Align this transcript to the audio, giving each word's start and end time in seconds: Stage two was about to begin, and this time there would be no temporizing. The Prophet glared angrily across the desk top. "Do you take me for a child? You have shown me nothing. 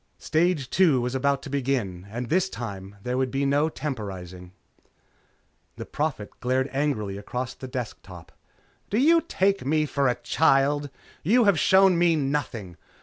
Stage 0.17 0.67
two 0.71 0.99
was 0.99 1.13
about 1.13 1.43
to 1.43 1.49
begin, 1.51 2.07
and 2.09 2.27
this 2.27 2.49
time 2.49 2.95
there 3.03 3.19
would 3.19 3.29
be 3.29 3.45
no 3.45 3.69
temporizing. 3.69 4.51
The 5.75 5.85
Prophet 5.85 6.31
glared 6.39 6.71
angrily 6.73 7.19
across 7.19 7.53
the 7.53 7.67
desk 7.67 7.99
top. 8.01 8.31
"Do 8.89 8.97
you 8.97 9.21
take 9.21 9.63
me 9.63 9.85
for 9.85 10.07
a 10.07 10.15
child? 10.15 10.89
You 11.21 11.43
have 11.43 11.59
shown 11.59 11.99
me 11.99 12.15
nothing. 12.15 12.77